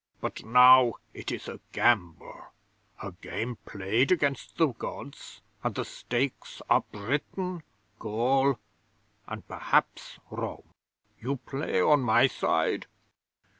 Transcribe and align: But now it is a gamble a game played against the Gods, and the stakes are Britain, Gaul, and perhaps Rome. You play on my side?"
But 0.19 0.43
now 0.43 0.93
it 1.13 1.31
is 1.31 1.47
a 1.47 1.59
gamble 1.73 2.45
a 3.03 3.11
game 3.11 3.57
played 3.67 4.11
against 4.11 4.57
the 4.57 4.69
Gods, 4.69 5.41
and 5.63 5.75
the 5.75 5.85
stakes 5.85 6.59
are 6.71 6.81
Britain, 6.91 7.61
Gaul, 7.99 8.57
and 9.27 9.47
perhaps 9.47 10.17
Rome. 10.31 10.69
You 11.19 11.35
play 11.35 11.79
on 11.79 12.01
my 12.01 12.25
side?" 12.25 12.87